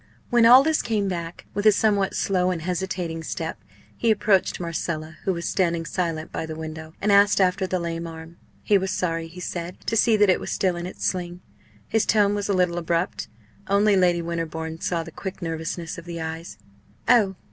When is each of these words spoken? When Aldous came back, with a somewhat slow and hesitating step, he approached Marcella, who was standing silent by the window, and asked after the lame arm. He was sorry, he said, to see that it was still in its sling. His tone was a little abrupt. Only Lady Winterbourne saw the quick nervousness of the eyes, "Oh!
When 0.31 0.47
Aldous 0.47 0.81
came 0.81 1.07
back, 1.07 1.45
with 1.53 1.67
a 1.67 1.71
somewhat 1.71 2.15
slow 2.15 2.49
and 2.49 2.63
hesitating 2.63 3.21
step, 3.23 3.59
he 3.95 4.09
approached 4.09 4.59
Marcella, 4.59 5.17
who 5.25 5.31
was 5.33 5.47
standing 5.47 5.85
silent 5.85 6.31
by 6.31 6.47
the 6.47 6.55
window, 6.55 6.95
and 6.99 7.11
asked 7.11 7.39
after 7.39 7.67
the 7.67 7.77
lame 7.77 8.07
arm. 8.07 8.37
He 8.63 8.79
was 8.79 8.89
sorry, 8.89 9.27
he 9.27 9.39
said, 9.39 9.79
to 9.85 9.95
see 9.95 10.17
that 10.17 10.27
it 10.31 10.39
was 10.39 10.49
still 10.49 10.75
in 10.75 10.87
its 10.87 11.05
sling. 11.05 11.41
His 11.87 12.07
tone 12.07 12.33
was 12.33 12.49
a 12.49 12.53
little 12.53 12.79
abrupt. 12.79 13.27
Only 13.67 13.95
Lady 13.95 14.23
Winterbourne 14.23 14.81
saw 14.81 15.03
the 15.03 15.11
quick 15.11 15.39
nervousness 15.39 15.99
of 15.99 16.05
the 16.05 16.19
eyes, 16.19 16.57
"Oh! 17.07 17.35